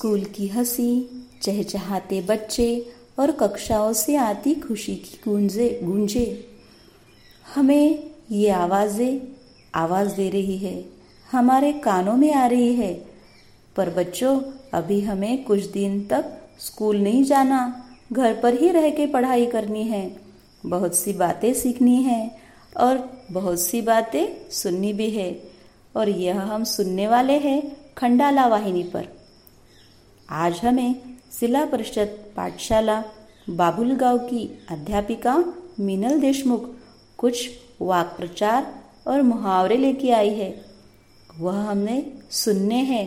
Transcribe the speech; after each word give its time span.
School 0.00 0.24
की 0.24 0.48
हँसी, 0.48 1.10
चहचहाते 1.42 2.20
बच्चे 2.20 2.92
और 3.18 3.30
कक्षाओं 3.30 3.92
से 3.92 4.16
आती 4.16 4.54
खुशी 4.54 4.96
की 4.96 5.20
गूंजे 5.28 5.80
गूंजे। 5.82 6.46
हमें 7.54 8.10
ये 8.30 8.50
आवाज़ें, 8.50 9.20
आवाज़ 9.74 10.16
दे 10.16 10.30
रही 10.30 10.56
है। 10.56 10.84
हमारे 11.30 11.72
कानों 11.72 12.16
में 12.16 12.34
आ 12.34 12.46
रही 12.46 12.74
है। 12.74 13.06
पर 13.76 13.90
बच्चों, 13.90 14.40
अभी 14.74 15.00
हमें 15.00 15.44
कुछ 15.44 15.64
दिन 15.64 16.06
तक 16.06 16.24
स्कूल 16.60 16.96
नहीं 16.96 17.24
जाना। 17.24 17.90
घर 18.12 18.40
पर 18.42 18.54
ही 18.54 18.68
रह 18.68 18.90
के 18.90 19.06
पढ़ाई 19.06 19.46
करनी 19.46 19.82
है। 19.82 20.16
बहुत 20.66 20.94
सी 20.94 21.12
बातें 21.12 21.54
सीखनी 21.54 22.02
है 22.02 22.38
और 22.76 23.22
बहुत 23.30 23.60
सी 23.60 23.82
बातें 23.82 24.50
सुननी 24.50 24.92
भी 24.92 25.10
है। 25.10 25.42
और 25.96 26.08
यह 26.08 26.40
हम 26.40 26.64
सुनने 26.64 27.08
वाले 27.08 27.38
हैं 27.38 27.76
खंडाला 27.98 28.46
वाहिनी 28.46 28.82
पर। 28.82 29.19
आज 30.32 30.60
हमें 30.64 30.94
जिला 31.40 31.64
परिषद 31.64 32.08
पाठशाला 32.36 33.02
बाबुल 33.50 33.94
गाँव 33.96 34.18
की 34.18 34.42
अध्यापिका 34.70 35.34
मीनल 35.80 36.20
देशमुख 36.20 36.68
कुछ 37.18 37.48
वाक 37.80 38.14
प्रचार 38.16 38.66
और 39.06 39.22
मुहावरे 39.22 39.76
लेके 39.76 40.10
आई 40.10 40.28
है। 40.28 40.50
वह 41.40 41.58
हमने 41.70 42.12
सुनने 42.30 42.78
हैं 42.82 43.06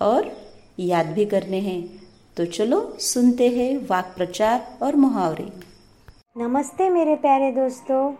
और 0.00 0.30
याद 0.78 1.06
भी 1.06 1.24
करने 1.24 1.60
हैं। 1.60 1.80
तो 2.36 2.44
चलो 2.44 2.80
सुनते 3.00 3.48
हैं 3.48 3.86
वाक 3.90 4.12
प्रचार 4.16 4.78
और 4.82 4.96
मुहावरे। 4.96 5.48
नमस्ते 6.38 6.90
मेरे 6.90 7.16
प्यारे 7.16 7.52
दोस्तों। 7.52 8.14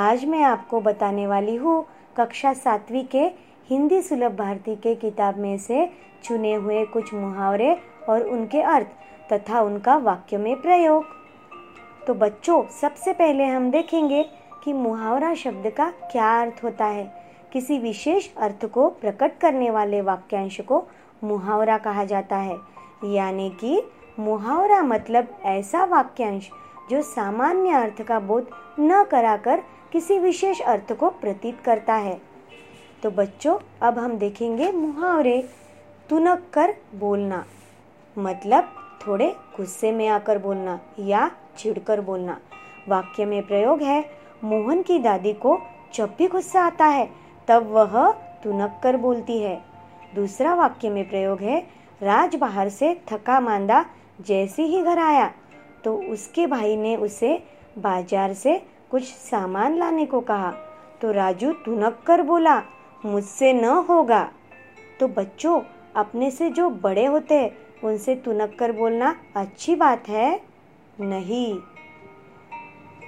आज 0.00 0.24
मैं 0.24 0.42
आपको 0.44 0.80
बताने 0.80 1.26
वाली 1.26 1.56
हूँ 1.56 1.84
कक्षा 2.16 2.52
सातवीं 2.52 3.04
के 3.04 3.28
हिंदी 3.70 4.02
सुलभ 4.02 4.32
भारती 4.36 4.76
के 4.76 4.94
किताब 4.94 5.36
में 5.38 5.58
से 5.58 5.90
चुने 6.24 6.54
हुए 6.54 6.84
कुछ 6.84 7.14
मुहावरे 7.14 7.80
और 8.08 8.22
उनके 8.22 8.62
अर्थ 8.62 8.86
तथा 9.32 9.60
उनका 9.60 9.96
वाक्य 9.96 10.36
में 10.36 10.60
प्रयोग। 10.60 11.04
तो 12.06 12.14
बच्चों, 12.14 12.62
सबसे 12.80 13.12
पहले 13.12 13.44
हम 13.44 13.70
देखेंगे 13.70 14.22
कि 14.64 14.72
मुहावरा 14.72 15.34
शब्द 15.34 15.70
का 15.70 15.90
क्या 15.90 16.40
अर्थ 16.42 16.64
होता 16.64 16.84
है। 16.84 17.04
किसी 17.52 17.78
विशेष 17.78 18.28
अर्थ 18.36 18.66
को 18.66 18.88
प्रकट 18.88 19.38
करने 19.38 19.70
वाले 19.70 20.00
वाक्यांश 20.00 20.60
को 20.60 20.84
मुहावरा 21.24 21.78
कहा 21.78 22.04
जाता 22.04 22.36
है। 22.36 22.56
यानी 23.04 23.50
कि 23.50 23.82
मुहावरा 24.18 24.82
मतलब 24.82 25.28
ऐसा 25.44 25.84
वाक्यांश 25.84 26.50
जो 26.90 27.02
सामान्य 27.02 27.70
अर्थ 27.70 28.02
का 28.02 28.20
बोध 28.20 28.50
न 28.80 29.04
कराकर 29.04 29.62
किसी 29.92 30.18
विशेष 30.18 30.60
अर्थ 30.60 30.92
को 30.92 31.10
प्रतीत 31.10 31.60
करता 31.60 31.94
है। 31.94 32.29
तो 33.02 33.10
बच्चों, 33.10 33.56
अब 33.82 33.98
हम 33.98 34.16
देखेंगे 34.18 34.70
मुहावरे। 34.72 35.38
तुनक 36.08 36.42
कर 36.54 36.74
बोलना। 36.94 37.44
मतलब 38.16 38.72
थोड़े 39.00 39.28
गुस्से 39.56 39.92
में 39.92 40.06
आकर 40.08 40.38
बोलना 40.38 40.78
या 41.00 41.30
चिढ़कर 41.58 42.00
बोलना। 42.00 42.36
वाक्य 42.88 43.24
में 43.24 43.42
प्रयोग 43.46 43.82
है, 43.82 44.04
मोहन 44.44 44.82
की 44.82 44.98
दादी 44.98 45.32
को 45.34 45.58
जब 45.94 46.14
भी 46.18 46.26
गुस्सा 46.26 46.62
आता 46.62 46.86
है, 46.86 47.08
तब 47.48 47.66
वह 47.66 48.10
तुनक 48.44 48.80
कर 48.82 48.96
बोलती 48.96 49.38
है। 49.38 49.60
दूसरा 50.14 50.54
वाक्य 50.54 50.90
में 50.90 51.08
प्रयोग 51.08 51.40
है, 51.40 51.60
राज 52.00 52.34
बाहर 52.36 52.68
से 52.68 52.94
थका 53.10 53.40
मांदा 53.40 53.84
जैसे 54.20 54.62
ही 54.62 54.82
घर 54.82 54.98
आया 54.98 55.30
तो 55.84 55.94
उसके 56.12 56.46
भाई 56.46 56.76
ने 56.76 56.94
उसे 56.96 57.32
बाज़ार 57.78 58.32
से 58.34 58.56
कुछ 58.90 59.04
सामान 59.04 59.78
लाने 59.78 60.04
को 60.06 60.20
कहा। 60.20 60.50
तो 61.02 61.10
राजू 61.12 61.52
तुनक 61.64 62.02
कर 62.06 62.22
बोला 62.22 62.56
मुझसे 63.06 63.52
न 63.52 63.64
होगा। 63.64 64.30
तो 65.00 65.08
बच्चों, 65.08 65.60
अपने 65.96 66.30
से 66.30 66.50
जो 66.50 66.70
बड़े 66.70 67.04
होते 67.04 67.34
हैं 67.34 67.50
उनसे 67.84 68.14
तुनक 68.14 68.56
कर 68.58 68.72
बोलना 68.72 69.16
अच्छी 69.36 69.74
बात 69.74 70.08
है? 70.08 70.40
नहीं। 71.00 71.58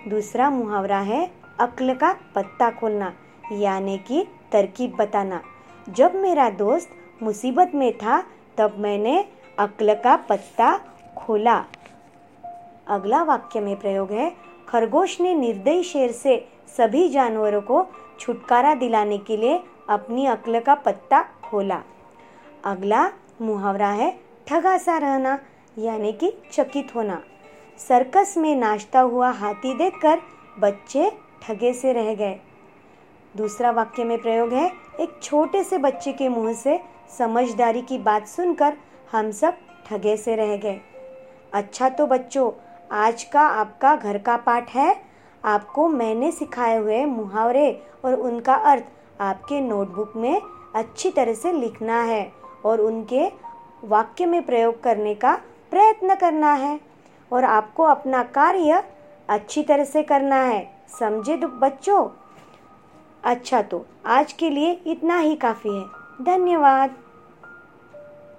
दूसरा 0.09 0.51
मुहावरा 0.51 0.99
है 0.99 1.31
अक्ल 1.61 1.95
का 1.95 2.13
पत्ता 2.35 2.71
खोलना, 2.71 3.13
यानी 3.53 3.99
कि 3.99 4.27
तरकीब 4.53 4.97
बताना। 4.97 5.43
जब 5.89 6.15
मेरा 6.15 6.51
दोस्त 6.51 6.91
मुसीबत 7.23 7.73
में 7.75 7.99
था, 7.99 8.27
तब 8.59 8.75
मैंने 8.79 9.25
अक्ल 9.59 9.95
का 9.95 10.17
पत्ता 10.17 10.81
खोला। 11.17 11.65
अगला 12.87 13.23
वाक्य 13.23 13.61
में 13.61 13.77
प्रयोग 13.77 14.11
है, 14.11 14.37
खरगोश 14.69 15.21
ने 15.21 15.35
निर्दयी 15.35 15.83
शेर 15.83 16.13
से 16.13 16.49
सभी 16.77 17.09
जानवरों 17.09 17.61
को 17.61 17.87
छुटकारा 18.21 18.75
दिलाने 18.75 19.19
के 19.19 19.37
लिए 19.37 19.61
अपनी 19.89 20.27
अक्ल 20.27 20.61
का 20.61 20.75
पत्ता 20.75 21.23
खोला। 21.45 21.81
अगला 22.65 23.09
मुहावरा 23.43 23.89
है 23.89 24.11
ठगा 24.47 24.77
सा 24.79 24.99
रहना, 24.99 25.39
यानी 25.79 26.13
कि 26.13 26.33
चकित 26.53 26.95
होना। 26.95 27.21
सर्कस 27.79 28.35
में 28.39 28.55
नाचता 28.57 29.01
हुआ 29.01 29.31
हाथी 29.31 29.75
देखकर 29.75 30.21
बच्चे 30.59 31.11
ठगे 31.43 31.73
से 31.73 31.93
रह 31.93 32.15
गए। 32.15 32.39
दूसरा 33.37 33.71
वाक्य 33.71 34.05
में 34.05 34.19
प्रयोग 34.19 34.53
है, 34.53 34.73
एक 35.01 35.19
छोटे 35.23 35.65
से 35.65 35.79
बच्चे 35.79 36.13
के 36.13 36.29
मुँह 36.29 36.53
से 36.53 36.81
समझदारी 37.19 37.83
की 37.83 37.99
बात 37.99 38.27
सुनकर 38.27 38.77
हम 39.13 39.31
सब 39.31 39.57
ठगे 39.87 40.17
से 40.17 40.37
रह 40.37 40.57
गए। 40.57 40.81
अच्छा 41.53 41.89
तो 41.89 42.07
बच्चों, 42.07 42.51
आज 42.91 43.25
का 43.25 43.41
आपका 43.41 43.97
घर 43.97 44.19
का 44.19 44.37
पाठ 44.37 44.71
है। 44.71 44.95
आपको 45.45 45.89
मैंने 45.89 46.31
सिखाए 46.33 46.77
हुए 46.77 47.05
मुहावरे 47.05 47.83
और 48.05 48.15
उनका 48.15 48.55
अर्थ 48.55 48.85
आपके 49.21 49.61
नोटबुक 49.61 50.13
में 50.17 50.43
अच्छी 50.75 51.11
तरह 51.11 51.35
से 51.35 51.53
लिखना 51.53 52.03
है 52.03 52.33
और 52.65 52.81
उनके 52.81 53.27
वाक्य 53.85 54.27
में 54.27 54.43
प्रयोग 54.43 54.83
करने 54.83 55.15
का 55.15 55.35
प्रयत्न 55.71 56.15
करना 56.15 56.53
है 56.53 56.81
और 57.33 57.45
आपको 57.45 57.83
अपना 57.83 58.23
कार्य 58.23 58.83
अच्छी 59.29 59.63
तरह 59.63 59.85
से 59.85 60.03
करना 60.03 60.37
है। 60.37 60.87
समझे 61.01 61.37
तो 61.37 61.49
बच्चों? 61.49 62.09
अच्छा 63.25 63.63
तो 63.63 63.87
आज 64.07 64.33
के 64.33 64.51
लिए 64.51 64.73
इतना 64.87 65.19
ही 65.19 65.37
काफ़ी 65.37 65.77
है। 65.77 65.85
धन्यवाद। 66.25 66.95